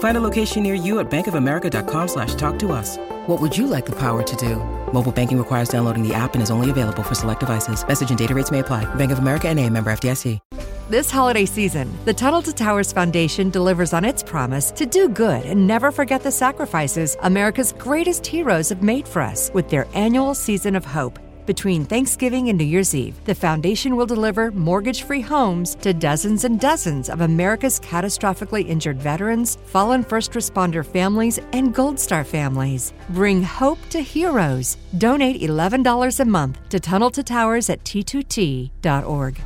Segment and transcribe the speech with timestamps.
[0.00, 2.98] Find a location near you at bankofamerica.com slash talk to us.
[3.26, 4.56] What would you like the power to do?
[4.92, 7.86] Mobile banking requires downloading the app and is only available for select devices.
[7.86, 8.92] Message and data rates may apply.
[8.96, 10.38] Bank of America and a member FDIC.
[10.90, 15.44] This holiday season, the Tunnel to Towers Foundation delivers on its promise to do good
[15.46, 20.34] and never forget the sacrifices America's greatest heroes have made for us with their annual
[20.34, 21.16] season of hope.
[21.50, 26.44] Between Thanksgiving and New Year's Eve, the foundation will deliver mortgage free homes to dozens
[26.44, 32.92] and dozens of America's catastrophically injured veterans, fallen first responder families, and Gold Star families.
[33.08, 34.76] Bring hope to heroes.
[34.96, 39.40] Donate $11 a month to Tunnel to Towers at t2t.org.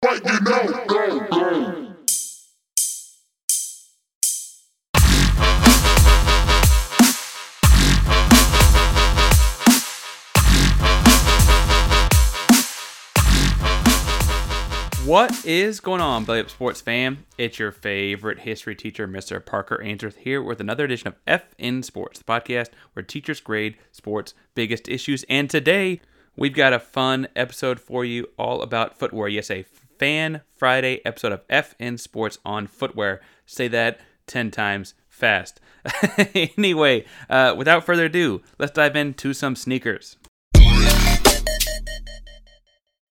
[0.00, 1.75] What you know, go, go.
[15.06, 17.26] What is going on, Belly Up Sports fam?
[17.38, 19.42] It's your favorite history teacher, Mr.
[19.42, 24.34] Parker Ainsworth, here with another edition of FN Sports, the podcast where teachers grade sports'
[24.56, 25.24] biggest issues.
[25.28, 26.00] And today,
[26.36, 29.28] we've got a fun episode for you all about footwear.
[29.28, 29.62] Yes, a
[29.96, 33.20] Fan Friday episode of FN Sports on footwear.
[33.46, 35.60] Say that 10 times fast.
[36.34, 40.16] anyway, uh, without further ado, let's dive into some sneakers.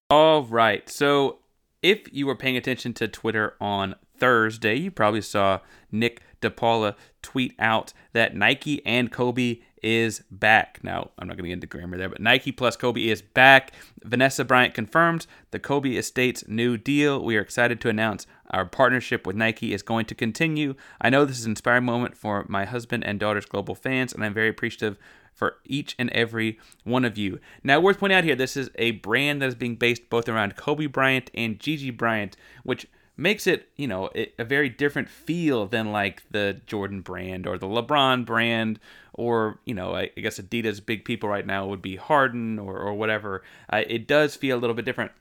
[0.09, 1.39] All right, so
[1.85, 5.59] if you were paying attention to Twitter on Thursday, you probably saw
[5.91, 10.79] Nick DePaula tweet out that Nike and Kobe is back.
[10.81, 13.71] Now, I'm not going to get into grammar there, but Nike plus Kobe is back.
[14.03, 17.23] Vanessa Bryant confirms the Kobe Estates new deal.
[17.23, 20.73] We are excited to announce our partnership with Nike is going to continue.
[20.99, 24.23] I know this is an inspiring moment for my husband and daughter's global fans, and
[24.23, 24.97] I'm very appreciative
[25.35, 27.39] for each and every one of you.
[27.63, 30.55] Now, worth pointing out here, this is a brand that is being based both around
[30.55, 32.87] Kobe Bryant and Gigi Bryant, which
[33.17, 34.09] makes it, you know,
[34.39, 38.79] a very different feel than like the Jordan brand or the LeBron brand
[39.13, 42.93] or, you know, I guess Adidas big people right now would be Harden or, or
[42.93, 43.43] whatever.
[43.71, 45.11] Uh, it does feel a little bit different.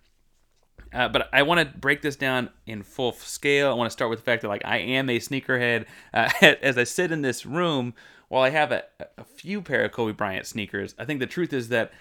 [0.92, 3.70] Uh, but I want to break this down in full scale.
[3.70, 5.86] I want to start with the fact that like I am a sneakerhead.
[6.12, 6.30] Uh,
[6.62, 7.94] as I sit in this room,
[8.34, 8.82] while I have a,
[9.16, 11.92] a few pair of Kobe Bryant sneakers, I think the truth is that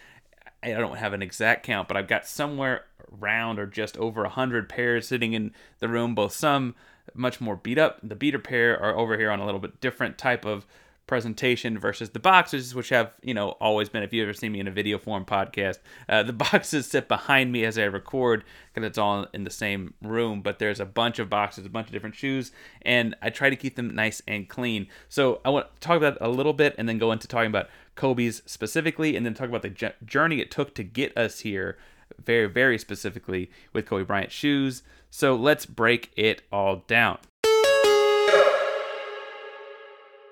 [0.64, 2.86] I don't have an exact count, but I've got somewhere
[3.22, 6.16] around or just over a hundred pairs sitting in the room.
[6.16, 6.74] Both some
[7.14, 8.00] much more beat up.
[8.02, 10.66] The beater pair are over here on a little bit different type of
[11.14, 14.02] presentation versus the boxes, which have you know always been.
[14.02, 15.78] If you ever seen me in a video form podcast,
[16.10, 18.44] uh, the boxes sit behind me as I record
[18.74, 20.42] because it's all in the same room.
[20.42, 23.56] But there's a bunch of boxes, a bunch of different shoes, and I try to
[23.56, 24.88] keep them nice and clean.
[25.08, 27.70] So I want to talk about a little bit, and then go into talking about
[27.94, 31.78] Kobe's specifically, and then talk about the journey it took to get us here,
[32.18, 34.82] very, very specifically with Kobe Bryant shoes.
[35.12, 37.20] So let's break it all down.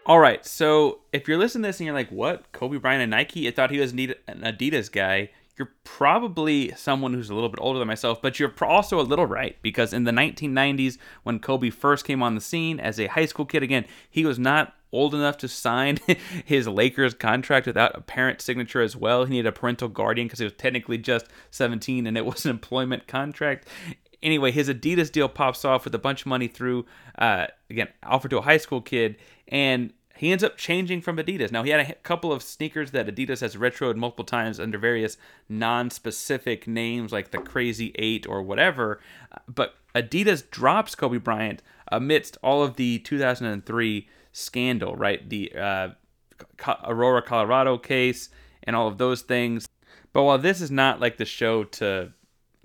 [0.04, 2.52] All right, so if you're listening to this and you're like, what?
[2.54, 3.48] Kobe Bryant and Nike?
[3.48, 5.30] I thought he was an Adidas guy.
[5.58, 9.28] You're probably someone who's a little bit older than myself, but you're also a little
[9.28, 13.28] right because in the 1990s, when Kobe first came on the scene as a high
[13.28, 16.00] school kid, again, he was not old enough to sign
[16.46, 19.26] his Lakers contract without a parent signature as well.
[19.26, 22.50] He needed a parental guardian because he was technically just 17 and it was an
[22.50, 23.68] employment contract.
[24.24, 26.86] Anyway, his Adidas deal pops off with a bunch of money through,
[27.18, 31.52] uh, again, offered to a high school kid, and he ends up changing from Adidas.
[31.52, 35.18] Now, he had a couple of sneakers that Adidas has retroed multiple times under various
[35.50, 39.00] non specific names like the Crazy 8 or whatever,
[39.48, 45.28] but Adidas drops Kobe Bryant amidst all of the 2003 scandal, right?
[45.28, 45.90] The uh,
[46.86, 48.30] Aurora, Colorado case
[48.64, 49.68] and all of those things.
[50.14, 52.14] But while this is not like the show to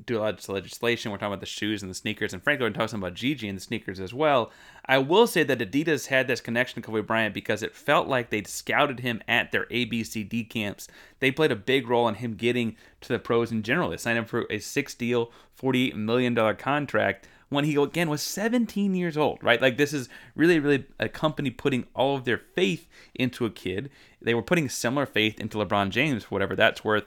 [0.05, 1.11] do a lot of legislation.
[1.11, 3.57] We're talking about the shoes and the sneakers, and frankly, we're talking about Gigi and
[3.57, 4.53] the sneakers as well.
[4.85, 8.31] I will say that Adidas had this connection to Kobe Bryant because it felt like
[8.31, 10.89] they'd scouted him at their ABCD camps.
[11.21, 13.91] They played a big role in him getting to the pros in general.
[13.91, 18.95] They signed him for a six deal, $48 million contract when he again was 17
[18.95, 19.61] years old, right?
[19.61, 23.91] Like this is really, really a company putting all of their faith into a kid.
[24.21, 27.05] They were putting similar faith into LeBron James, for whatever that's worth.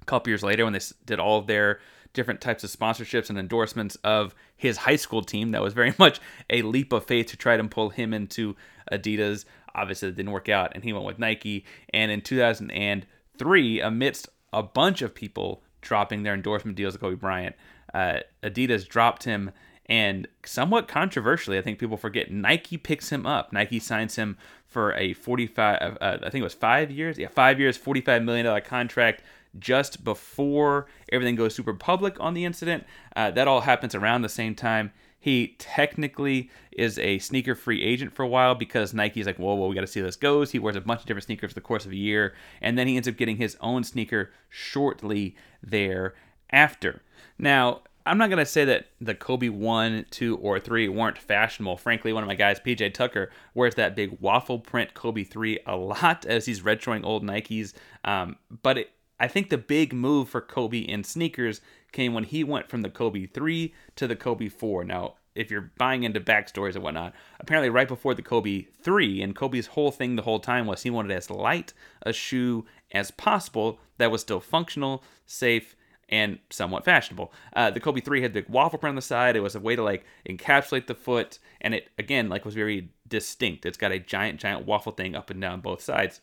[0.00, 1.80] A couple years later, when they did all of their
[2.18, 6.20] different types of sponsorships and endorsements of his high school team, that was very much
[6.50, 8.56] a leap of faith to try to pull him into
[8.90, 9.44] Adidas.
[9.72, 11.64] Obviously, it didn't work out, and he went with Nike.
[11.90, 17.54] And in 2003, amidst a bunch of people dropping their endorsement deals with Kobe Bryant,
[17.94, 19.52] uh, Adidas dropped him,
[19.86, 23.52] and somewhat controversially, I think people forget Nike picks him up.
[23.52, 24.36] Nike signs him
[24.66, 28.44] for a 45, uh, I think it was five years, yeah, five years, 45 million
[28.44, 29.22] dollar contract
[29.58, 32.84] just before everything goes super public on the incident.
[33.14, 34.92] Uh, that all happens around the same time.
[35.20, 39.68] He technically is a sneaker free agent for a while because Nike's like, whoa, whoa,
[39.68, 40.52] we got to see how this goes.
[40.52, 42.96] He wears a bunch of different sneakers the course of a year, and then he
[42.96, 47.02] ends up getting his own sneaker shortly thereafter.
[47.36, 51.76] Now, I'm not going to say that the Kobe 1, 2, or 3 weren't fashionable.
[51.76, 55.76] Frankly, one of my guys, PJ Tucker, wears that big waffle print Kobe 3 a
[55.76, 57.74] lot as he's retroing old Nikes.
[58.04, 61.60] Um, but it, I think the big move for Kobe in sneakers
[61.92, 64.84] came when he went from the Kobe 3 to the Kobe 4.
[64.84, 69.36] Now, if you're buying into backstories and whatnot, apparently right before the Kobe 3, and
[69.36, 71.72] Kobe's whole thing the whole time was he wanted as light
[72.02, 75.76] a shoe as possible that was still functional, safe,
[76.08, 77.32] and somewhat fashionable.
[77.54, 79.36] Uh, the Kobe 3 had the waffle print on the side.
[79.36, 82.90] It was a way to like encapsulate the foot, and it again like was very
[83.06, 83.66] distinct.
[83.66, 86.20] It's got a giant, giant waffle thing up and down both sides.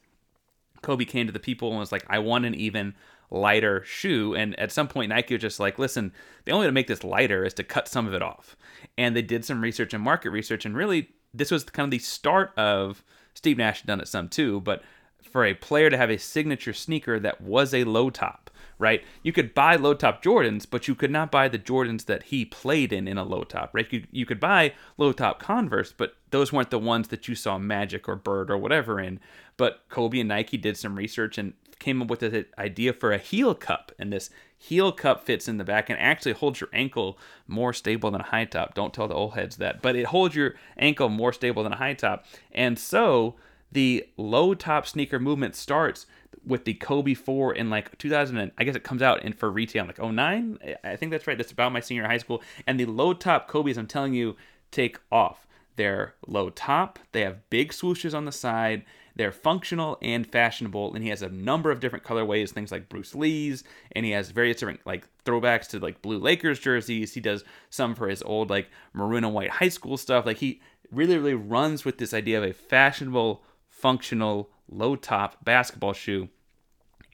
[0.85, 2.93] Kobe came to the people and was like, I want an even
[3.31, 4.35] lighter shoe.
[4.35, 6.13] And at some point, Nike was just like, listen,
[6.45, 8.55] the only way to make this lighter is to cut some of it off.
[8.97, 10.63] And they did some research and market research.
[10.63, 13.03] And really, this was kind of the start of
[13.33, 14.83] Steve Nash had done it some too, but
[15.31, 19.03] for a player to have a signature sneaker that was a low top, right?
[19.23, 22.45] You could buy low top Jordans, but you could not buy the Jordans that he
[22.45, 23.91] played in in a low top, right?
[23.91, 27.57] You, you could buy low top Converse, but those weren't the ones that you saw
[27.57, 29.19] Magic or Bird or whatever in.
[29.57, 33.17] But Kobe and Nike did some research and came up with the idea for a
[33.17, 37.17] heel cup, and this heel cup fits in the back and actually holds your ankle
[37.47, 38.73] more stable than a high top.
[38.73, 41.77] Don't tell the old heads that, but it holds your ankle more stable than a
[41.77, 42.25] high top.
[42.51, 43.35] And so
[43.71, 46.05] the low top sneaker movement starts
[46.45, 49.49] with the Kobe 4 in like 2000 and I guess it comes out in for
[49.49, 51.37] retail like 09 I think that's right.
[51.37, 52.41] That's about my senior high school.
[52.67, 54.35] And the low top Kobe's I'm telling you
[54.71, 55.44] take off
[55.75, 58.83] they're low top they have big swooshes on the side
[59.15, 63.15] they're functional and fashionable and he has a number of different colorways things like Bruce
[63.15, 63.63] Lee's
[63.93, 67.95] and he has various different like throwbacks to like blue Lakers jerseys he does some
[67.95, 70.61] for his old like maroon and white high school stuff like he
[70.91, 76.29] really really runs with this idea of a fashionable functional low top basketball shoe.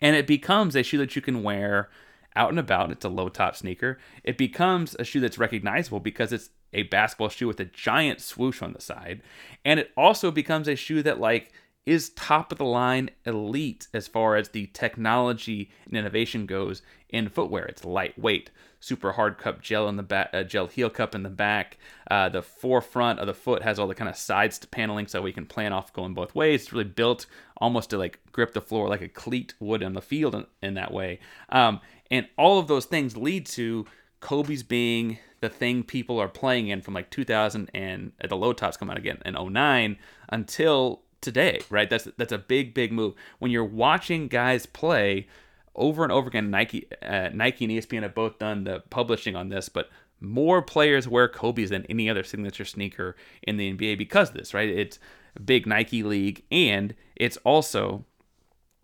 [0.02, 1.90] And it becomes a shoe that you can wear
[2.36, 2.92] out and about.
[2.92, 4.00] It's a low top sneaker.
[4.24, 8.62] It becomes a shoe that's recognizable because it's a basketball shoe with a giant swoosh
[8.62, 9.21] on the side.
[9.65, 11.51] And it also becomes a shoe that, like,
[11.85, 17.27] is top of the line elite as far as the technology and innovation goes in
[17.27, 17.65] footwear.
[17.65, 21.29] It's lightweight, super hard cup gel in the back, uh, gel heel cup in the
[21.29, 21.77] back.
[22.09, 25.21] Uh, the forefront of the foot has all the kind of sides to paneling, so
[25.21, 26.62] we can plan off going both ways.
[26.62, 27.25] It's really built
[27.57, 30.75] almost to like grip the floor like a cleat would on the field in, in
[30.75, 31.19] that way.
[31.50, 31.81] Um,
[32.12, 33.85] and all of those things lead to
[34.19, 38.54] Kobe's being the thing people are playing in from like 2000 and uh, the low
[38.54, 39.98] tops come out again in 09
[40.30, 41.90] until today, right?
[41.90, 43.16] That's that's a big big move.
[43.40, 45.28] When you're watching guys play
[45.76, 49.50] over and over again, Nike uh, Nike and ESPN have both done the publishing on
[49.50, 54.30] this, but more players wear Kobe's than any other signature sneaker in the NBA because
[54.30, 54.69] of this, right?
[54.69, 55.00] It's
[55.36, 58.06] a big Nike league and it's also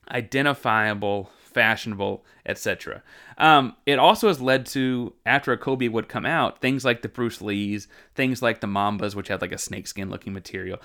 [0.10, 3.02] identifiable, fashionable, etc.
[3.38, 7.10] Um, it also has led to after a Kobe would come out, things like the
[7.10, 10.80] Bruce Lees, things like the Mambas, which had like a snakeskin looking material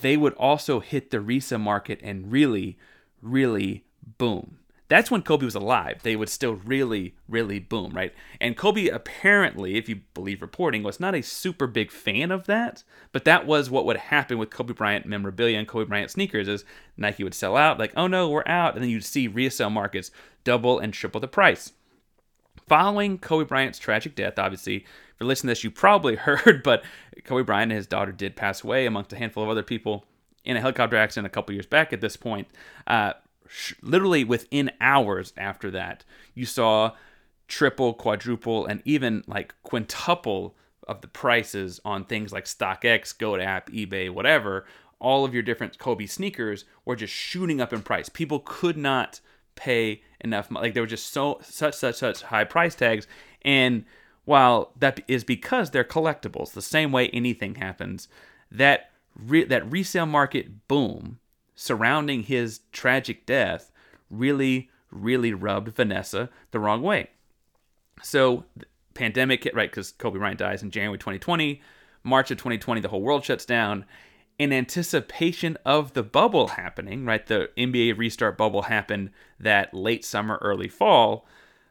[0.00, 2.76] they would also hit the resale market and really,
[3.22, 3.84] really
[4.18, 4.58] boom.
[4.88, 6.02] That's when Kobe was alive.
[6.02, 8.14] They would still really, really boom, right?
[8.40, 12.84] And Kobe apparently, if you believe reporting, was not a super big fan of that.
[13.10, 16.64] But that was what would happen with Kobe Bryant memorabilia and Kobe Bryant sneakers is
[16.96, 18.74] Nike would sell out, like, oh no, we're out.
[18.74, 20.12] And then you'd see resale markets
[20.44, 21.72] double and triple the price.
[22.68, 24.84] Following Kobe Bryant's tragic death, obviously, if
[25.18, 26.84] you're listening to this, you probably heard, but
[27.24, 30.04] Kobe Bryant and his daughter did pass away, amongst a handful of other people,
[30.44, 32.46] in a helicopter accident a couple years back at this point.
[32.86, 33.14] Uh,
[33.48, 36.92] sh- literally within hours after that, you saw
[37.48, 44.10] triple, quadruple, and even like quintuple of the prices on things like StockX, GoDaddy, eBay,
[44.10, 44.66] whatever.
[44.98, 48.08] All of your different Kobe sneakers were just shooting up in price.
[48.08, 49.20] People could not
[49.54, 50.66] pay enough money.
[50.66, 53.06] Like they were just so such such such high price tags.
[53.42, 53.84] And
[54.24, 58.08] while that is because they're collectibles, the same way anything happens,
[58.50, 61.18] that re- that resale market boom
[61.56, 63.72] surrounding his tragic death
[64.08, 67.10] really really rubbed Vanessa the wrong way.
[68.02, 68.44] So
[68.94, 71.60] pandemic hit right because Kobe Bryant dies in January 2020.
[72.02, 73.84] March of 2020, the whole world shuts down.
[74.38, 77.26] In anticipation of the bubble happening, right?
[77.26, 79.10] The NBA restart bubble happened
[79.40, 81.26] that late summer, early fall.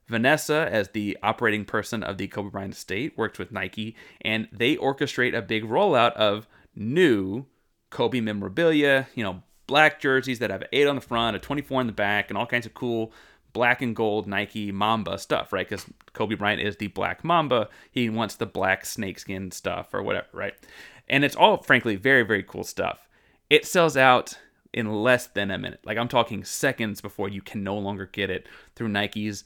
[0.07, 4.75] Vanessa, as the operating person of the Kobe Bryant estate, worked with Nike, and they
[4.75, 7.45] orchestrate a big rollout of new
[7.91, 11.87] Kobe memorabilia, you know, black jerseys that have eight on the front, a 24 in
[11.87, 13.11] the back, and all kinds of cool
[13.55, 15.67] black and gold Nike Mamba stuff, right?
[15.67, 17.69] Because Kobe Bryant is the black Mamba.
[17.89, 20.53] He wants the black snakeskin stuff or whatever, right?
[21.07, 23.07] And it's all, frankly, very, very cool stuff.
[23.49, 24.37] It sells out
[24.73, 25.79] in less than a minute.
[25.85, 28.45] Like I'm talking seconds before you can no longer get it
[28.75, 29.45] through Nike's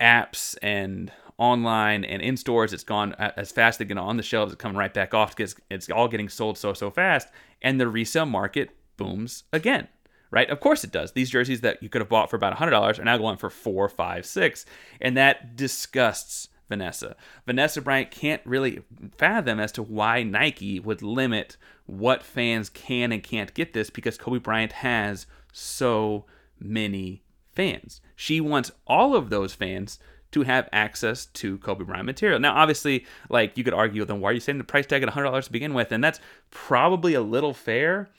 [0.00, 2.72] apps and online and in stores.
[2.72, 4.52] It's gone as fast as get on the shelves.
[4.52, 7.28] It's coming right back off because it's all getting sold so, so fast.
[7.62, 9.88] And the resale market booms again
[10.32, 10.50] right?
[10.50, 11.12] Of course it does.
[11.12, 13.88] These jerseys that you could have bought for about $100 are now going for four,
[13.88, 14.66] five, six,
[15.00, 17.16] and that disgusts Vanessa.
[17.46, 18.82] Vanessa Bryant can't really
[19.16, 24.18] fathom as to why Nike would limit what fans can and can't get this because
[24.18, 26.26] Kobe Bryant has so
[26.58, 27.22] many
[27.54, 28.00] fans.
[28.16, 29.98] She wants all of those fans
[30.32, 32.40] to have access to Kobe Bryant material.
[32.40, 35.08] Now, obviously, like you could argue, then why are you saying the price tag at
[35.08, 35.92] $100 to begin with?
[35.92, 38.10] And that's probably a little fair,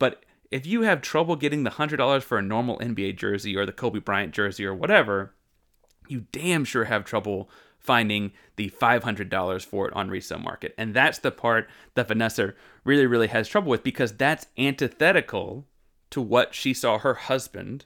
[0.00, 3.72] but if you have trouble getting the $100 for a normal NBA jersey or the
[3.72, 5.32] Kobe Bryant jersey or whatever,
[6.08, 10.74] you damn sure have trouble finding the $500 for it on resale market.
[10.76, 12.54] And that's the part that Vanessa
[12.84, 15.66] really, really has trouble with because that's antithetical
[16.10, 17.84] to what she saw her husband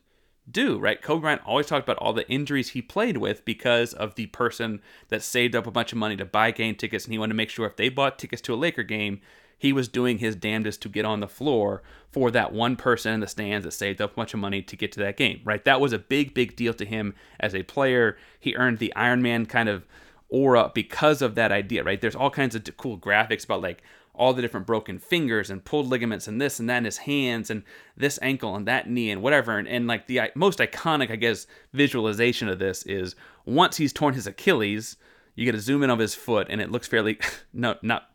[0.50, 1.00] do, right?
[1.00, 4.80] Kobe Bryant always talked about all the injuries he played with because of the person
[5.09, 7.37] that saved up a bunch of money to buy game tickets, and he wanted to
[7.37, 9.21] make sure if they bought tickets to a Laker game,
[9.64, 13.21] he was doing his damnedest to get on the floor for that one person in
[13.21, 15.64] the stands that saved up a bunch of money to get to that game, right?
[15.64, 18.18] That was a big, big deal to him as a player.
[18.38, 19.87] He earned the Iron Man kind of
[20.28, 21.99] aura because of that idea, right?
[21.99, 23.83] There's all kinds of cool graphics about like
[24.14, 27.49] all the different broken fingers and pulled ligaments and this and that in his hands
[27.49, 27.62] and
[27.97, 29.56] this ankle and that knee and whatever.
[29.56, 33.16] And, and like the most iconic, I guess, visualization of this is
[33.47, 34.99] once he's torn his Achilles,
[35.35, 37.18] you get a zoom in of his foot and it looks fairly,
[37.54, 38.14] no, not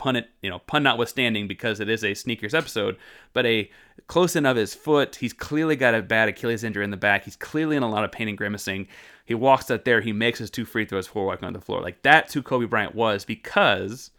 [0.00, 2.96] pun, it, you know, pun notwithstanding, because it is a sneakers episode,
[3.34, 3.70] but a
[4.06, 5.16] close in of his foot.
[5.16, 7.24] He's clearly got a bad Achilles injury in the back.
[7.24, 8.88] He's clearly in a lot of pain and grimacing.
[9.26, 11.82] He walks out there, he makes his two free throws before walking on the floor.
[11.82, 14.10] Like that's who Kobe Bryant was because,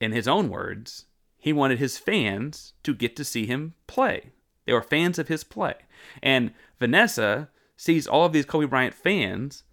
[0.00, 1.04] in his own words,
[1.36, 4.32] he wanted his fans to get to see him play.
[4.64, 5.74] They were fans of his play.
[6.22, 9.64] And Vanessa sees all of these Kobe Bryant fans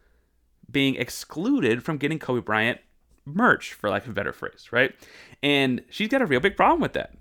[0.69, 2.81] being excluded from getting Kobe Bryant
[3.25, 4.93] merch, for lack of a better phrase, right?
[5.41, 7.13] And she's got a real big problem with that.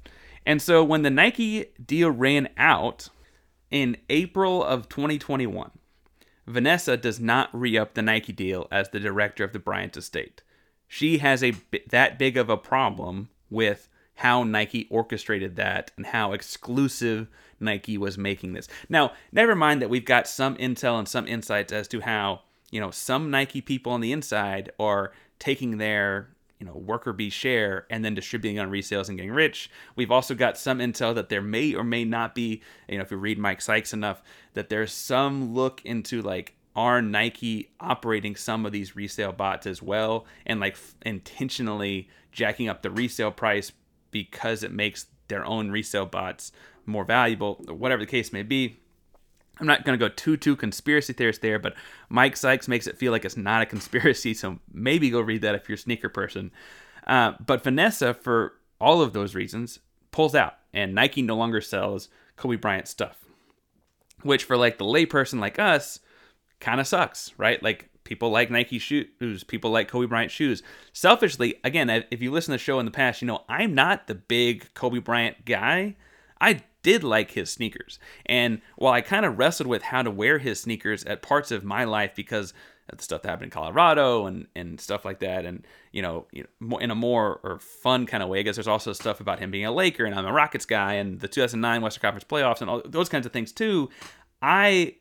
[0.46, 3.08] And so when the Nike deal ran out
[3.70, 5.70] in April of 2021,
[6.46, 10.42] Vanessa does not re up the Nike deal as the director of the Bryant estate.
[10.87, 11.54] She has a
[11.88, 18.16] that big of a problem with how Nike orchestrated that and how exclusive Nike was
[18.18, 18.68] making this.
[18.88, 22.80] Now, never mind that we've got some intel and some insights as to how, you
[22.80, 25.12] know, some Nike people on the inside are
[25.44, 29.70] taking their you know worker bee share and then distributing on resales and getting rich.
[29.94, 33.10] We've also got some intel that there may or may not be, you know, if
[33.10, 34.22] you read Mike Sykes enough,
[34.54, 39.80] that there's some look into like are Nike operating some of these resale bots as
[39.80, 43.70] well and like f- intentionally jacking up the resale price
[44.10, 46.52] because it makes their own resale bots
[46.86, 48.76] more valuable, whatever the case may be.
[49.61, 51.75] I'm not going to go too too conspiracy theorist there, but
[52.08, 55.54] Mike Sykes makes it feel like it's not a conspiracy, so maybe go read that
[55.54, 56.50] if you're a sneaker person.
[57.06, 59.78] Uh, but Vanessa, for all of those reasons,
[60.11, 63.25] pulls out, and Nike no longer sells Kobe Bryant stuff,
[64.23, 66.00] which for like the layperson like us,
[66.61, 67.62] kind of sucks, right?
[67.62, 70.62] Like people like Nike shoes, people like Kobe Bryant shoes.
[70.92, 74.06] Selfishly, again, if you listen to the show in the past, you know I'm not
[74.06, 75.96] the big Kobe Bryant guy.
[76.40, 77.98] I did like his sneakers.
[78.26, 81.64] And while I kind of wrestled with how to wear his sneakers at parts of
[81.64, 82.54] my life because
[82.90, 86.26] of the stuff that happened in Colorado and, and stuff like that, and you know,
[86.30, 89.18] you know, in a more or fun kind of way, I guess there's also stuff
[89.18, 92.24] about him being a Laker and I'm a Rockets guy and the 2009 Western Conference
[92.24, 93.88] playoffs and all those kinds of things too.
[94.40, 94.96] I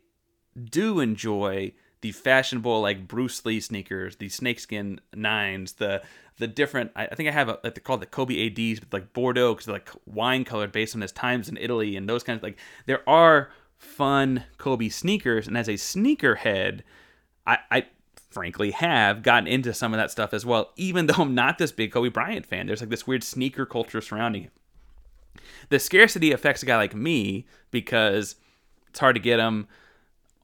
[0.71, 1.73] do enjoy
[2.03, 6.03] the fashionable like Bruce Lee sneakers, the snakeskin nines, the
[6.37, 6.91] the different.
[6.97, 9.53] I, I think I have a, like they're called the Kobe ads, but like Bordeaux
[9.53, 12.43] because they're like wine colored based on his times in Italy and those kinds of
[12.43, 12.59] like.
[12.87, 16.81] There are fun Kobe sneakers, and as a sneakerhead,
[17.47, 17.85] I, I
[18.29, 20.71] frankly have gotten into some of that stuff as well.
[20.75, 24.01] Even though I'm not this big Kobe Bryant fan, there's like this weird sneaker culture
[24.01, 24.51] surrounding it.
[25.69, 28.35] The scarcity affects a guy like me because
[28.89, 29.69] it's hard to get them.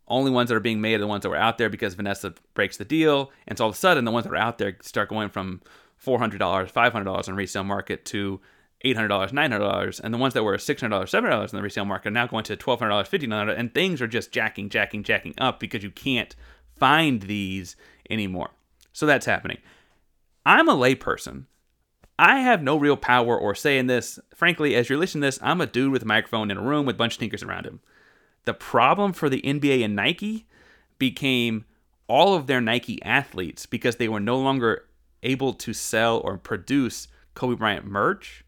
[0.10, 2.34] Only ones that are being made are the ones that were out there because Vanessa
[2.54, 3.32] breaks the deal.
[3.48, 5.62] And so all of a sudden, the ones that are out there start going from
[6.04, 8.40] $400, $500 on resale market to
[8.84, 10.00] $800, $900.
[10.00, 12.58] And the ones that were $600, $700 in the resale market are now going to
[12.58, 13.58] $1,200, $1,500.
[13.58, 16.36] And things are just jacking, jacking, jacking up because you can't
[16.78, 17.76] find these
[18.10, 18.50] anymore.
[18.94, 19.60] So that's happening.
[20.46, 21.46] I'm a layperson.
[22.18, 24.20] I have no real power or say in this.
[24.34, 26.86] Frankly, as you're listening to this, I'm a dude with a microphone in a room
[26.86, 27.80] with a bunch of sneakers around him.
[28.46, 30.48] The problem for the NBA and Nike
[30.98, 31.66] became
[32.08, 34.86] all of their Nike athletes because they were no longer
[35.24, 38.44] able to sell or produce Kobe Bryant merch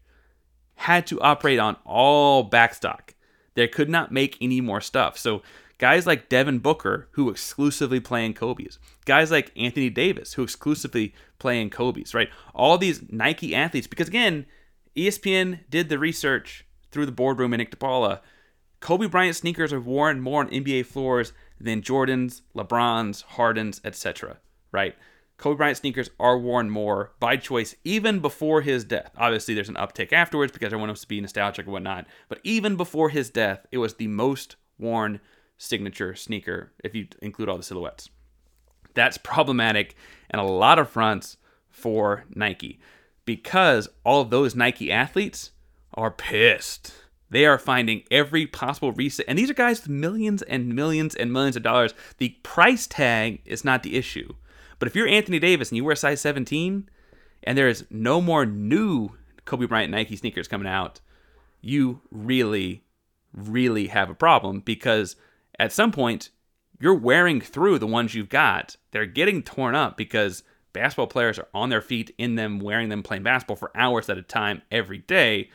[0.74, 3.10] had to operate on all backstock.
[3.54, 5.16] They could not make any more stuff.
[5.16, 5.42] So
[5.78, 11.14] guys like Devin Booker who exclusively play in Kobe's, guys like Anthony Davis who exclusively
[11.38, 12.30] play in Kobe's, right?
[12.54, 14.46] All these Nike athletes because again,
[14.96, 18.20] ESPN did the research through the boardroom and Nick DePaula
[18.82, 24.38] Kobe Bryant sneakers are worn more on NBA floors than Jordans, LeBrons, Hardens, etc.
[24.72, 24.96] Right?
[25.38, 29.12] Kobe Bryant sneakers are worn more by choice even before his death.
[29.16, 32.06] Obviously, there's an uptick afterwards because everyone wants to be nostalgic and whatnot.
[32.28, 35.20] But even before his death, it was the most worn
[35.56, 38.10] signature sneaker if you include all the silhouettes.
[38.94, 39.94] That's problematic
[40.28, 41.36] and a lot of fronts
[41.70, 42.80] for Nike
[43.24, 45.52] because all of those Nike athletes
[45.94, 47.01] are pissed
[47.32, 49.24] they are finding every possible reset.
[49.26, 51.94] And these are guys with millions and millions and millions of dollars.
[52.18, 54.34] The price tag is not the issue.
[54.78, 56.90] But if you're Anthony Davis and you wear size 17
[57.44, 59.12] and there is no more new
[59.46, 61.00] Kobe Bryant Nike sneakers coming out,
[61.62, 62.84] you really,
[63.32, 65.16] really have a problem because
[65.58, 66.28] at some point
[66.78, 68.76] you're wearing through the ones you've got.
[68.90, 70.42] They're getting torn up because
[70.74, 74.18] basketball players are on their feet in them, wearing them, playing basketball for hours at
[74.18, 75.48] a time every day.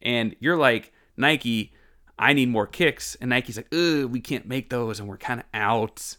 [0.00, 1.72] And you're like, Nike,
[2.18, 3.16] I need more kicks.
[3.20, 6.16] And Nike's like, ugh, we can't make those and we're kind of out.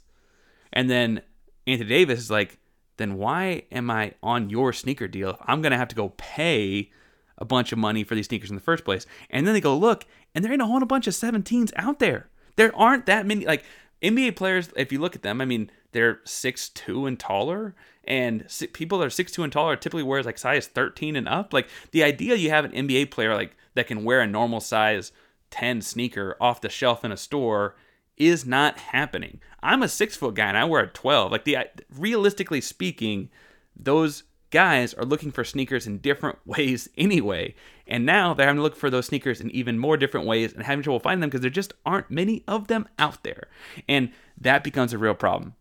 [0.71, 1.21] And then
[1.65, 2.59] Anthony Davis is like,
[2.97, 6.91] then why am I on your sneaker deal I'm going to have to go pay
[7.37, 9.05] a bunch of money for these sneakers in the first place?
[9.29, 12.29] And then they go, look, and there ain't a whole bunch of 17s out there.
[12.55, 13.45] There aren't that many.
[13.45, 13.63] Like,
[14.01, 18.45] NBA players, if you look at them, I mean, they're six two and taller, and
[18.73, 21.53] people that are six two and taller typically wears like size 13 and up.
[21.53, 25.11] Like the idea you have an NBA player like that can wear a normal size
[25.51, 27.75] 10 sneaker off the shelf in a store
[28.17, 29.39] is not happening.
[29.63, 31.31] I'm a six foot guy and I wear a 12.
[31.31, 31.57] Like the
[31.95, 33.29] realistically speaking,
[33.75, 37.55] those guys are looking for sneakers in different ways anyway.
[37.87, 40.63] And now they're having to look for those sneakers in even more different ways and
[40.63, 43.47] having trouble finding them because there just aren't many of them out there.
[43.87, 45.55] And that becomes a real problem.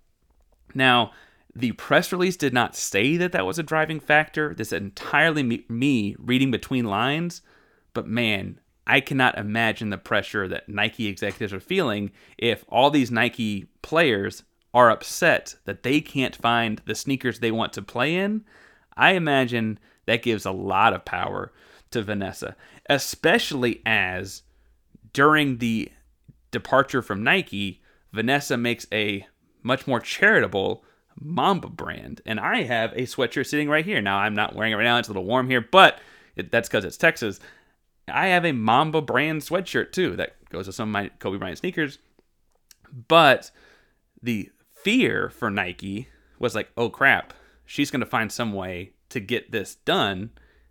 [0.75, 1.13] Now,
[1.55, 4.55] the press release did not say that that was a driving factor.
[4.55, 7.43] This is entirely me, me reading between lines.
[7.95, 13.11] But man, I cannot imagine the pressure that Nike executives are feeling if all these
[13.11, 18.45] Nike players are upset that they can't find the sneakers they want to play in.
[18.97, 21.53] I imagine that gives a lot of power
[21.91, 22.57] to Vanessa,
[22.89, 24.43] especially as
[25.13, 25.91] during the
[26.51, 29.27] departure from Nike, Vanessa makes a
[29.69, 30.83] much more charitable
[31.21, 32.21] Mamba brand.
[32.27, 34.01] And I have a sweatshirt sitting right here.
[34.01, 36.01] Now, I'm not wearing it right now, it's a little warm here, but
[36.35, 37.39] it, that's because it's Texas.
[38.09, 41.59] I have a Mamba brand sweatshirt too that goes with some of my Kobe Bryant
[41.59, 41.99] sneakers.
[43.07, 43.51] But
[44.23, 44.51] the
[44.83, 47.35] fear for Nike was like, oh crap,
[47.67, 50.31] she's going to find some way to get this done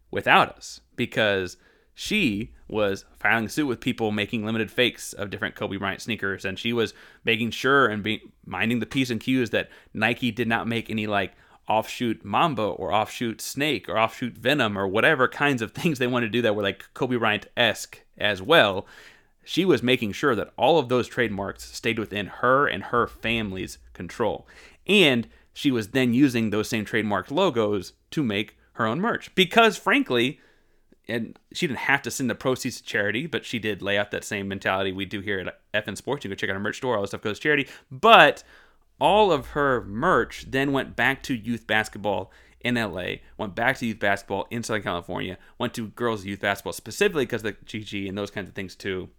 [0.10, 1.58] without us because
[2.00, 6.60] she was filing suit with people making limited fakes of different Kobe Bryant sneakers, and
[6.60, 6.94] she was
[7.26, 11.08] making sure and be, minding the p's and q's that Nike did not make any
[11.08, 11.34] like
[11.68, 16.28] offshoot Mamba or offshoot Snake or offshoot Venom or whatever kinds of things they wanted
[16.28, 18.86] to do that were like Kobe Bryant esque as well.
[19.44, 23.80] She was making sure that all of those trademarks stayed within her and her family's
[23.94, 24.48] control.
[24.86, 29.34] And she was then using those same trademark logos to make her own merch.
[29.34, 30.40] Because frankly,
[31.08, 34.12] and she didn't have to send the proceeds to charity, but she did lay out
[34.12, 36.26] that same mentality we do here at FN Sports.
[36.26, 37.68] You go check out our merch store, all the stuff goes to charity.
[37.92, 38.44] But
[39.00, 43.86] all of her merch then went back to youth basketball in LA, went back to
[43.86, 48.10] youth basketball in Southern California, went to girls' youth basketball specifically because of the Gigi
[48.10, 49.10] and those kinds of things too.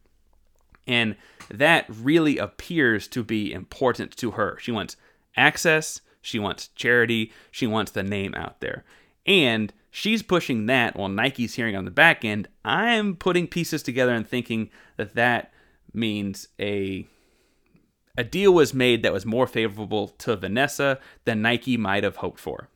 [0.86, 1.16] And
[1.50, 4.58] that really appears to be important to her.
[4.60, 4.96] She wants
[5.36, 8.84] access, she wants charity, she wants the name out there.
[9.26, 12.48] And she's pushing that while Nike's hearing on the back end.
[12.64, 15.52] I'm putting pieces together and thinking that that
[15.92, 17.06] means a
[18.16, 22.40] a deal was made that was more favorable to Vanessa than Nike might have hoped
[22.40, 22.68] for.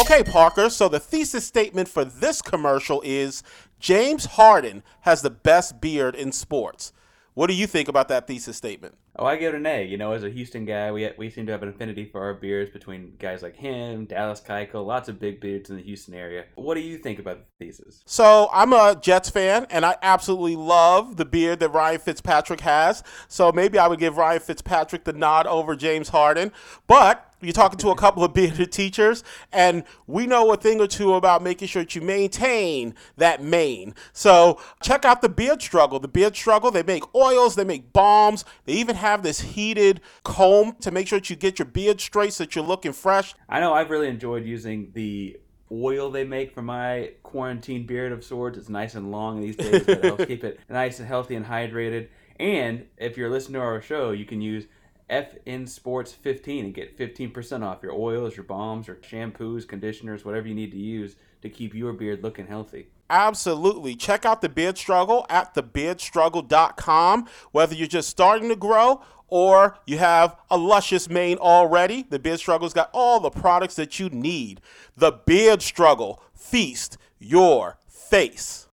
[0.00, 3.42] Okay, Parker, so the thesis statement for this commercial is
[3.78, 6.92] James Harden has the best beard in sports.
[7.32, 8.96] What do you think about that thesis statement?
[9.16, 9.84] Oh, I give it an A.
[9.84, 12.34] You know, as a Houston guy, we we seem to have an affinity for our
[12.34, 16.44] beards between guys like him, Dallas Keuchel, lots of big beards in the Houston area.
[16.54, 18.02] What do you think about the thesis?
[18.06, 23.02] So I'm a Jets fan, and I absolutely love the beard that Ryan Fitzpatrick has.
[23.28, 26.52] So maybe I would give Ryan Fitzpatrick the nod over James Harden.
[26.86, 30.86] But you're talking to a couple of bearded teachers, and we know a thing or
[30.86, 33.94] two about making sure that you maintain that mane.
[34.12, 35.98] So check out the Beard Struggle.
[35.98, 40.76] The Beard Struggle, they make oils, they make balms, they even have this heated comb
[40.80, 43.34] to make sure that you get your beard straight so that you're looking fresh.
[43.48, 45.38] I know I've really enjoyed using the
[45.72, 48.58] oil they make for my quarantine beard of sorts.
[48.58, 51.46] It's nice and long these days, but it helps keep it nice and healthy and
[51.46, 52.08] hydrated.
[52.38, 54.66] And if you're listening to our show, you can use
[55.10, 60.48] FN Sports 15 and get 15% off your oils, your balms, your shampoos, conditioners, whatever
[60.48, 62.88] you need to use to keep your beard looking healthy.
[63.10, 63.96] Absolutely.
[63.96, 67.26] Check out the Beard Struggle at thebeardstruggle.com.
[67.50, 72.38] Whether you're just starting to grow or you have a luscious mane already, the Beard
[72.38, 74.60] Struggle's got all the products that you need.
[74.96, 76.22] The Beard Struggle.
[76.32, 78.68] Feast your face.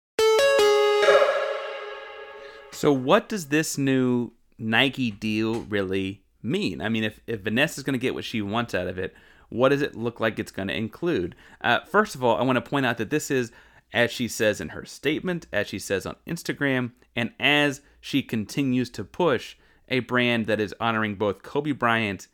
[2.71, 6.81] So, what does this new Nike deal really mean?
[6.81, 9.15] I mean, if, if Vanessa's going to get what she wants out of it,
[9.49, 11.35] what does it look like it's going to include?
[11.61, 13.51] Uh, first of all, I want to point out that this is,
[13.95, 18.89] as she says in her statement, as she says on Instagram, and as she continues
[18.91, 19.55] to push
[19.87, 22.27] a brand that is honoring both Kobe Bryant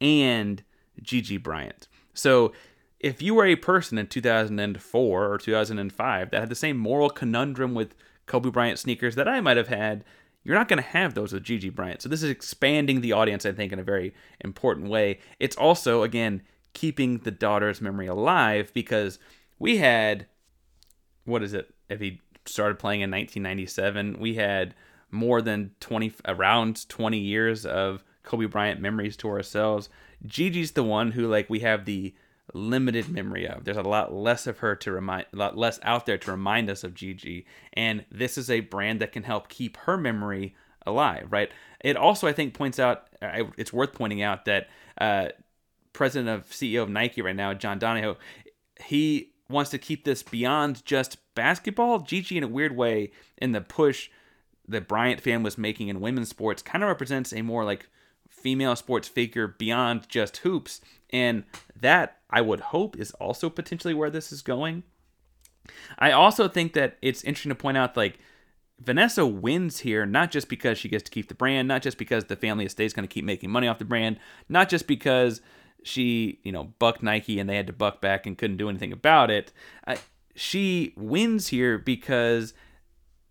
[0.00, 0.64] and
[1.00, 1.88] Gigi Bryant.
[2.14, 2.52] So,
[3.00, 7.74] if you were a person in 2004 or 2005 that had the same moral conundrum
[7.74, 10.04] with Kobe Bryant sneakers that I might have had,
[10.42, 12.00] you're not going to have those with Gigi Bryant.
[12.00, 15.18] So this is expanding the audience, I think, in a very important way.
[15.38, 16.40] It's also, again,
[16.72, 19.18] keeping the daughter's memory alive because
[19.58, 20.26] we had,
[21.24, 21.72] what is it?
[21.88, 24.74] If he started playing in 1997, we had
[25.10, 29.88] more than 20, around 20 years of Kobe Bryant memories to ourselves.
[30.26, 32.14] Gigi's the one who, like, we have the
[32.52, 33.64] limited memory of.
[33.64, 36.68] There's a lot less of her to remind, a lot less out there to remind
[36.68, 40.54] us of Gigi, and this is a brand that can help keep her memory
[40.86, 41.50] alive, right?
[41.80, 43.08] It also, I think, points out.
[43.56, 45.28] It's worth pointing out that uh,
[45.92, 48.16] president of CEO of Nike right now, John Donahoe,
[48.82, 52.00] he wants to keep this beyond just basketball.
[52.00, 54.10] Gigi, in a weird way, in the push
[54.66, 57.88] that Bryant fan was making in women's sports, kind of represents a more like
[58.28, 60.80] female sports figure beyond just hoops.
[61.10, 61.44] And
[61.78, 64.82] that, I would hope, is also potentially where this is going.
[65.98, 68.18] I also think that it's interesting to point out, like,
[68.80, 72.24] Vanessa wins here not just because she gets to keep the brand, not just because
[72.24, 75.40] the family estate is going to keep making money off the brand, not just because
[75.84, 78.92] she, you know, bucked Nike and they had to buck back and couldn't do anything
[78.92, 79.52] about it.
[79.86, 79.96] Uh,
[80.34, 82.54] she wins here because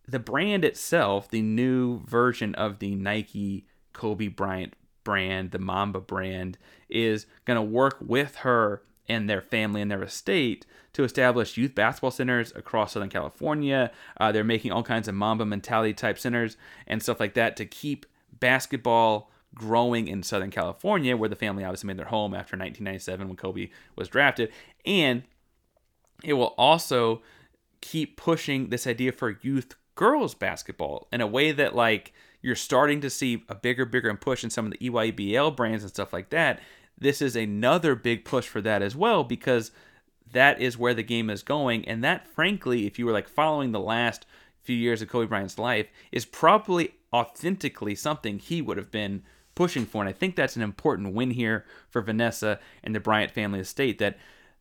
[0.07, 6.57] the brand itself, the new version of the Nike Kobe Bryant brand, the Mamba brand,
[6.89, 11.75] is going to work with her and their family and their estate to establish youth
[11.75, 13.91] basketball centers across Southern California.
[14.17, 16.55] Uh, they're making all kinds of Mamba mentality type centers
[16.87, 18.05] and stuff like that to keep
[18.39, 23.37] basketball growing in Southern California, where the family obviously made their home after 1997 when
[23.37, 24.51] Kobe was drafted.
[24.85, 25.23] And
[26.23, 27.21] it will also
[27.81, 33.01] keep pushing this idea for youth girls basketball in a way that, like, you're starting
[33.01, 36.29] to see a bigger, bigger push in some of the EYBL brands and stuff like
[36.29, 36.59] that.
[36.97, 39.71] This is another big push for that as well because
[40.31, 41.87] that is where the game is going.
[41.87, 44.25] And that, frankly, if you were like following the last
[44.61, 49.23] few years of Kobe Bryant's life, is probably authentically something he would have been
[49.55, 50.01] pushing for.
[50.01, 53.99] And I think that's an important win here for Vanessa and the Bryant family estate
[53.99, 54.17] that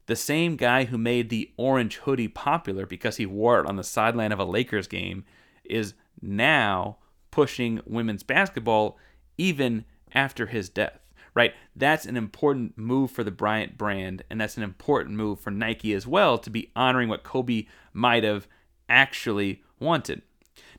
[0.06, 3.84] the same guy who made the orange hoodie popular because he wore it on the
[3.84, 5.24] sideline of a Lakers game
[5.64, 6.98] is now
[7.30, 8.98] pushing women's basketball
[9.38, 10.98] even after his death,
[11.34, 11.54] right?
[11.74, 15.94] That's an important move for the Bryant brand, and that's an important move for Nike
[15.94, 18.46] as well to be honoring what Kobe might have
[18.88, 20.22] actually wanted.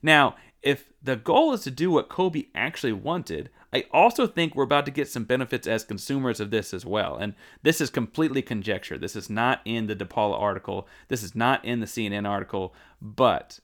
[0.01, 4.63] Now, if the goal is to do what Kobe actually wanted, I also think we're
[4.63, 7.17] about to get some benefits as consumers of this as well.
[7.17, 7.33] And
[7.63, 8.97] this is completely conjecture.
[8.97, 10.87] This is not in the DePaula article.
[11.07, 12.75] This is not in the CNN article.
[13.01, 13.59] But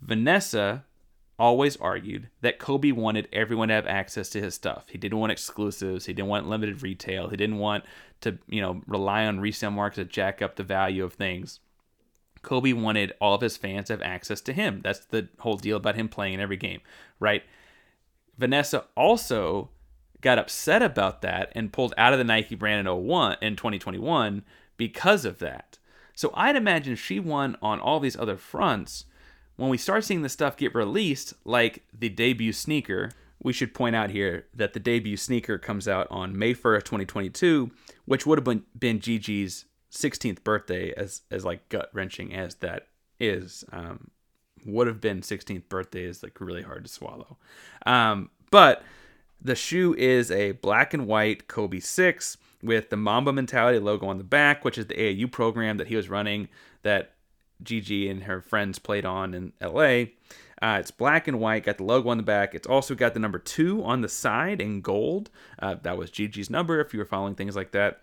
[0.00, 0.84] Vanessa
[1.40, 4.86] always argued that Kobe wanted everyone to have access to his stuff.
[4.90, 6.06] He didn't want exclusives.
[6.06, 7.28] He didn't want limited retail.
[7.28, 7.84] He didn't want
[8.20, 11.58] to, you know, rely on resale markets to jack up the value of things.
[12.42, 14.80] Kobe wanted all of his fans to have access to him.
[14.82, 16.80] That's the whole deal about him playing in every game,
[17.18, 17.42] right?
[18.38, 19.70] Vanessa also
[20.20, 24.42] got upset about that and pulled out of the Nike brand in 01 in 2021
[24.76, 25.78] because of that.
[26.14, 29.04] So I'd imagine she won on all these other fronts.
[29.56, 33.94] When we start seeing the stuff get released, like the debut sneaker, we should point
[33.94, 37.70] out here that the debut sneaker comes out on May 1st, 2022,
[38.04, 42.88] which would have been, been Gigi's 16th birthday, as as like gut wrenching as that
[43.18, 43.64] is.
[43.72, 44.10] Um,
[44.64, 47.36] would have been 16th birthday is like really hard to swallow.
[47.86, 48.82] Um, but
[49.40, 54.18] the shoe is a black and white Kobe 6 with the Mamba Mentality logo on
[54.18, 56.48] the back, which is the AAU program that he was running
[56.82, 57.12] that
[57.62, 60.06] Gigi and her friends played on in LA.
[60.60, 62.54] Uh, it's black and white, got the logo on the back.
[62.54, 65.30] It's also got the number two on the side in gold.
[65.58, 68.00] Uh, that was Gigi's number if you were following things like that.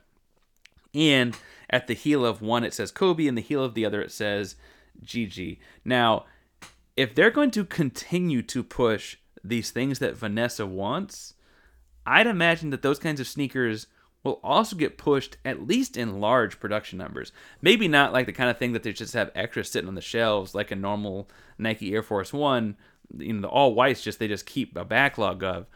[0.94, 1.36] And
[1.70, 4.12] at the heel of one, it says Kobe, and the heel of the other, it
[4.12, 4.56] says
[5.04, 5.60] Gigi.
[5.84, 6.26] Now,
[6.96, 11.34] if they're going to continue to push these things that Vanessa wants,
[12.06, 13.88] I'd imagine that those kinds of sneakers
[14.24, 17.32] will also get pushed at least in large production numbers.
[17.62, 20.02] Maybe not like the kind of thing that they just have extra sitting on the
[20.02, 22.76] shelves like a normal Nike Air Force One.
[23.16, 25.68] You know, the all whites just they just keep a backlog of.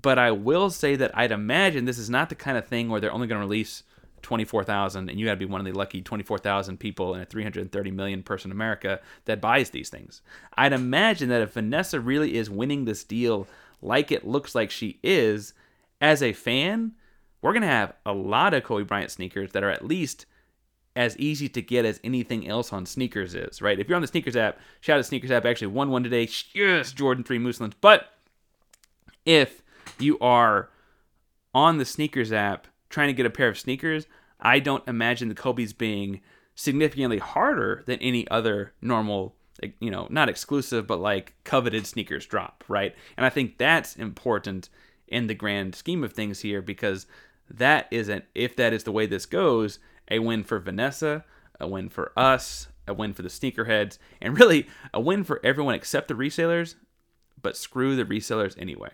[0.00, 3.00] But I will say that I'd imagine this is not the kind of thing where
[3.00, 3.82] they're only going to release
[4.22, 7.90] 24,000 and you got to be one of the lucky 24,000 people in a 330
[7.90, 10.22] million person America that buys these things.
[10.56, 13.46] I'd imagine that if Vanessa really is winning this deal
[13.80, 15.54] like it looks like she is,
[16.00, 16.92] as a fan,
[17.42, 20.26] we're going to have a lot of Kobe Bryant sneakers that are at least
[20.96, 23.78] as easy to get as anything else on sneakers is, right?
[23.78, 26.28] If you're on the SNKRS app, shout out to SNKRS app actually won one today.
[26.54, 27.74] Yes, Jordan 3 Muslins.
[27.80, 28.08] But
[29.24, 29.62] if
[30.00, 30.70] you are
[31.54, 34.06] on the SNKRS app trying to get a pair of sneakers,
[34.40, 36.20] I don't imagine the Kobe's being
[36.54, 39.34] significantly harder than any other normal
[39.80, 42.94] you know, not exclusive, but like coveted sneakers drop, right?
[43.16, 44.68] And I think that's important
[45.06, 47.06] in the grand scheme of things here because
[47.50, 49.78] that isn't, if that is the way this goes,
[50.10, 51.24] a win for Vanessa,
[51.58, 55.74] a win for us, a win for the sneakerheads, and really a win for everyone
[55.74, 56.74] except the resellers,
[57.40, 58.90] but screw the resellers anyway.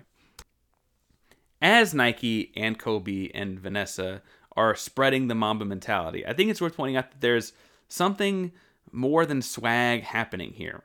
[1.65, 4.21] As Nike and Kobe and Vanessa
[4.55, 7.55] are spreading the Mamba mentality, I think it's worth pointing out that there's
[7.89, 8.53] something
[8.93, 10.85] more than swag happening here.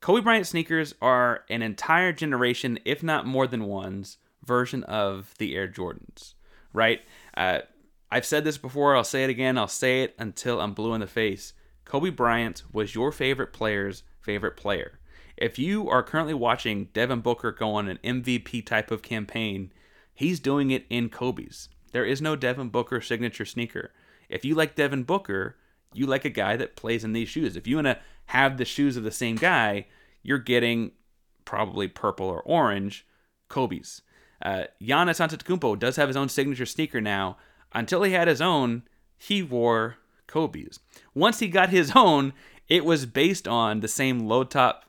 [0.00, 5.56] Kobe Bryant sneakers are an entire generation, if not more than one's, version of the
[5.56, 6.34] Air Jordans,
[6.72, 7.00] right?
[7.36, 7.62] Uh,
[8.08, 11.00] I've said this before, I'll say it again, I'll say it until I'm blue in
[11.00, 11.54] the face.
[11.84, 15.00] Kobe Bryant was your favorite player's favorite player.
[15.36, 19.72] If you are currently watching Devin Booker go on an MVP type of campaign,
[20.14, 21.68] he's doing it in Kobe's.
[21.92, 23.92] There is no Devin Booker signature sneaker.
[24.28, 25.56] If you like Devin Booker,
[25.92, 27.56] you like a guy that plays in these shoes.
[27.56, 29.86] If you want to have the shoes of the same guy,
[30.22, 30.92] you're getting
[31.44, 33.06] probably purple or orange
[33.48, 34.02] Kobe's.
[34.40, 37.36] Uh, Giannis Antetokounmpo does have his own signature sneaker now.
[37.72, 38.82] Until he had his own,
[39.16, 40.80] he wore Kobe's.
[41.14, 42.32] Once he got his own,
[42.68, 44.86] it was based on the same low top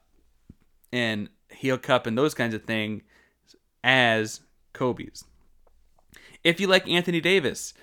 [0.93, 3.01] and heel cup and those kinds of things
[3.83, 4.41] as
[4.73, 5.25] Kobe's.
[6.43, 7.73] If you like Anthony Davis,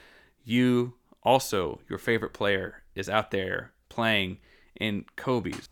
[0.44, 4.38] you also, your favorite player is out there playing
[4.80, 5.68] in Kobe's.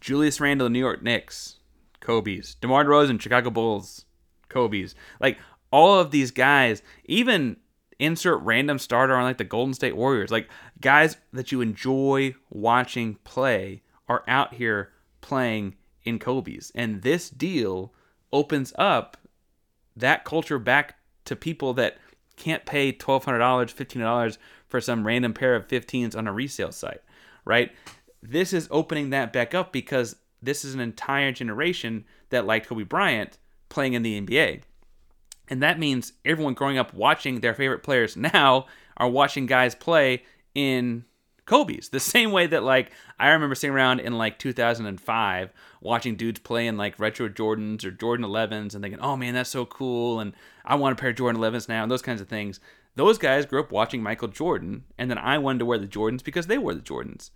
[0.00, 1.56] Julius Randle, New York Knicks,
[2.00, 2.54] Kobe's.
[2.56, 4.06] DeMar DeRozan, Chicago Bulls,
[4.48, 4.94] Kobe's.
[5.20, 5.38] Like
[5.70, 7.58] all of these guys, even
[7.98, 10.48] insert random starter on like the Golden State Warriors, like
[10.80, 16.72] guys that you enjoy watching play are out here playing in Kobe's.
[16.74, 17.92] And this deal
[18.32, 19.16] opens up
[19.96, 21.98] that culture back to people that
[22.36, 23.38] can't pay $1,200,
[23.74, 27.02] $1,500 for some random pair of 15s on a resale site,
[27.44, 27.72] right?
[28.22, 32.84] This is opening that back up because this is an entire generation that liked Kobe
[32.84, 33.36] Bryant
[33.68, 34.62] playing in the NBA.
[35.48, 40.22] And that means everyone growing up watching their favorite players now are watching guys play
[40.54, 41.04] in
[41.50, 41.88] Kobe's.
[41.88, 46.68] The same way that like I remember sitting around in like 2005 watching dudes play
[46.68, 50.32] in like retro Jordans or Jordan 11s and thinking, "Oh man, that's so cool and
[50.64, 52.60] I want a pair of Jordan 11s now." and those kinds of things.
[52.94, 56.22] Those guys grew up watching Michael Jordan and then I wanted to wear the Jordans
[56.22, 57.30] because they wore the Jordans.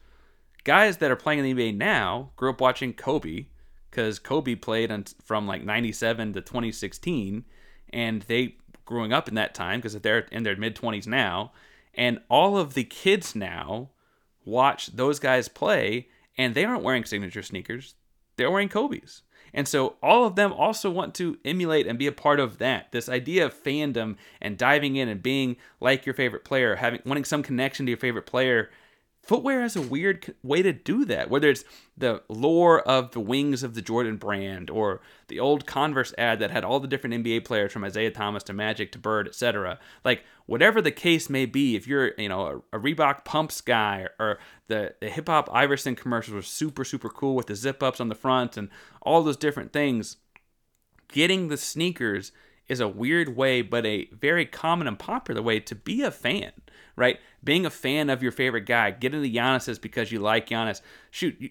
[0.62, 3.46] Guys that are playing in the NBA now grew up watching Kobe
[3.90, 4.92] because Kobe played
[5.24, 7.44] from like 97 to 2016
[7.92, 11.53] and they growing up in that time because they're in their mid 20s now
[11.94, 13.90] and all of the kids now
[14.44, 17.94] watch those guys play and they aren't wearing signature sneakers
[18.37, 22.12] they're wearing kobe's And so all of them also want to emulate and be a
[22.12, 22.90] part of that.
[22.90, 27.24] This idea of fandom and diving in and being like your favorite player, having wanting
[27.24, 28.70] some connection to your favorite player
[29.24, 31.64] footwear has a weird way to do that whether it's
[31.96, 36.50] the lore of the wings of the jordan brand or the old converse ad that
[36.50, 40.24] had all the different nba players from isaiah thomas to magic to bird etc like
[40.46, 44.38] whatever the case may be if you're you know a, a reebok pumps guy or
[44.68, 48.14] the, the hip-hop iverson commercials were super super cool with the zip ups on the
[48.14, 48.68] front and
[49.02, 50.18] all those different things
[51.08, 52.32] getting the sneakers
[52.68, 56.53] is a weird way but a very common and popular way to be a fan
[56.96, 57.18] right?
[57.42, 60.81] Being a fan of your favorite guy, getting the Giannis's because you like Giannis.
[61.11, 61.50] Shoot, you,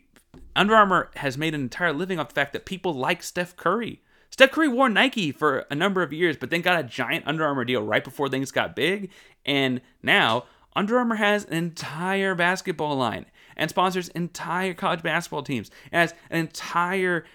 [0.55, 4.01] Under Armour has made an entire living off the fact that people like Steph Curry.
[4.29, 7.45] Steph Curry wore Nike for a number of years, but then got a giant Under
[7.45, 9.11] Armour deal right before things got big.
[9.45, 10.45] And now
[10.75, 16.13] Under Armour has an entire basketball line and sponsors entire college basketball teams and has
[16.31, 17.25] an entire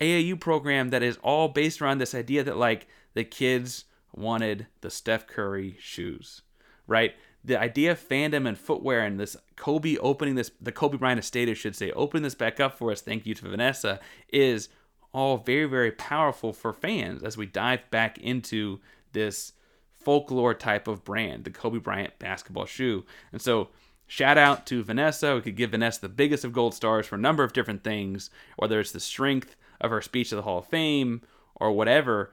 [0.00, 4.90] AAU program that is all based around this idea that like the kids wanted the
[4.90, 6.42] Steph Curry shoes,
[6.86, 7.14] right?
[7.44, 11.48] the idea of fandom and footwear and this Kobe opening this, the Kobe Bryant estate,
[11.48, 14.00] I should say, opening this back up for us, thank you to Vanessa,
[14.32, 14.70] is
[15.12, 18.80] all very, very powerful for fans as we dive back into
[19.12, 19.52] this
[19.92, 23.04] folklore type of brand, the Kobe Bryant basketball shoe.
[23.30, 23.68] And so,
[24.06, 25.34] shout out to Vanessa.
[25.34, 28.30] We could give Vanessa the biggest of gold stars for a number of different things,
[28.56, 31.20] whether it's the strength of her speech to the Hall of Fame
[31.56, 32.32] or whatever.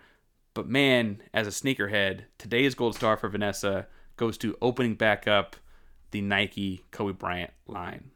[0.53, 3.87] But man, as a sneakerhead, today's gold star for Vanessa
[4.17, 5.55] goes to opening back up
[6.11, 8.11] the Nike Kobe Bryant line.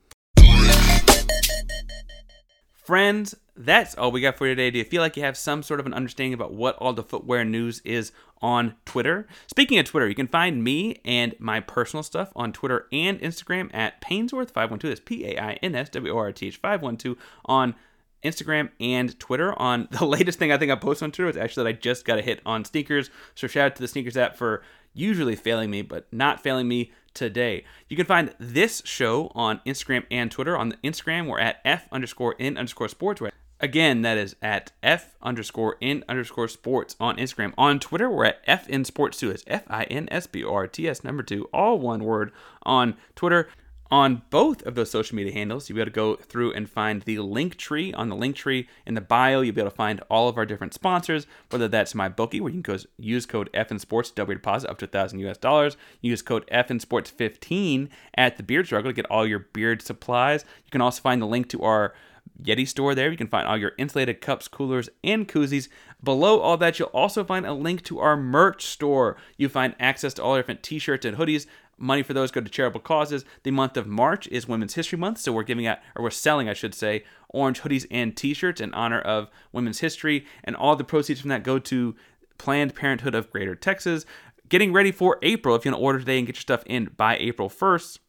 [2.73, 4.69] Friends, that's all we got for today.
[4.69, 7.03] Do you feel like you have some sort of an understanding about what all the
[7.03, 9.27] footwear news is on Twitter?
[9.47, 13.73] Speaking of Twitter, you can find me and my personal stuff on Twitter and Instagram
[13.73, 14.81] at Painsworth512.
[14.81, 17.75] That's P A I N S W O R T H 512 on
[18.23, 19.57] Instagram and Twitter.
[19.59, 22.05] On the latest thing I think I posted on Twitter was actually that I just
[22.05, 23.09] got a hit on SNKRS.
[23.35, 26.91] So shout out to the SNKRS app for usually failing me, but not failing me
[27.13, 27.63] today.
[27.89, 30.57] You can find this show on Instagram and Twitter.
[30.57, 33.21] On the Instagram, we're at F underscore in underscore sports.
[33.59, 37.53] Again, that is at F underscore in underscore sports on Instagram.
[37.57, 39.31] On Twitter, we're at F in sports too.
[39.31, 42.31] It's F I N S B R T S number two, all one word
[42.63, 43.47] on Twitter
[43.91, 47.03] on both of those social media handles, you'll be able to go through and find
[47.03, 47.93] the Linktree.
[47.95, 50.73] On the Linktree in the bio, you'll be able to find all of our different
[50.73, 54.79] sponsors, whether that's MyBookie, where you can go use code FN Sports, double deposit up
[54.79, 55.77] to thousand US dollars.
[56.01, 60.45] Use code FN Sports 15 at the Beard Struggle to get all your beard supplies.
[60.65, 61.93] You can also find the link to our
[62.41, 63.11] Yeti store there.
[63.11, 65.69] You can find all your insulated cups, coolers, and koozies.
[66.03, 69.17] Below all that, you'll also find a link to our merch store.
[69.37, 71.47] You find access to all our different t-shirts and hoodies.
[71.77, 73.25] Money for those go to charitable causes.
[73.43, 76.47] The month of March is Women's History Month, so we're giving out, or we're selling,
[76.47, 80.85] I should say, orange hoodies and t-shirts in honor of women's history, and all the
[80.85, 81.95] proceeds from that go to
[82.37, 84.05] Planned Parenthood of Greater Texas.
[84.47, 86.91] Getting ready for April, if you want to order today and get your stuff in
[86.95, 87.99] by April 1st,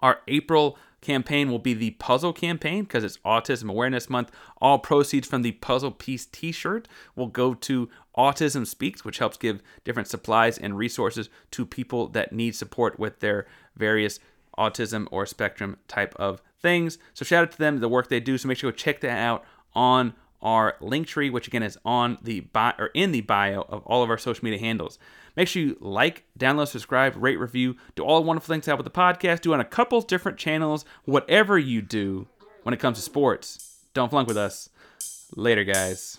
[0.00, 4.30] our April campaign will be the puzzle campaign because it's Autism Awareness Month.
[4.60, 9.36] All proceeds from the puzzle piece t shirt will go to Autism Speaks, which helps
[9.36, 14.18] give different supplies and resources to people that need support with their various
[14.58, 16.98] autism or spectrum type of things.
[17.12, 18.38] So shout out to them, the work they do.
[18.38, 22.40] So make sure to check that out on our Linktree, which again is on the
[22.40, 24.98] bio or in the bio of all of our social media handles.
[25.36, 28.84] Make sure you like, download, subscribe, rate, review, do all the wonderful things out with
[28.84, 32.26] the podcast, do on a couple different channels, whatever you do
[32.62, 33.84] when it comes to sports.
[33.94, 34.68] Don't flunk with us.
[35.36, 36.18] Later, guys.